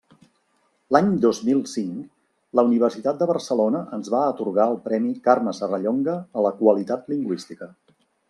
L'any 0.95 1.09
dos 1.25 1.41
mil 1.49 1.59
cinc 1.73 2.07
la 2.59 2.63
Universitat 2.69 3.19
de 3.19 3.27
Barcelona 3.33 3.83
ens 3.99 4.09
va 4.15 4.23
atorgar 4.29 4.65
el 4.75 4.81
premi 4.87 5.13
Carme 5.29 5.55
Serrallonga 5.59 6.19
a 6.41 6.47
la 6.49 6.55
qualitat 6.63 7.15
lingüística. 7.17 7.69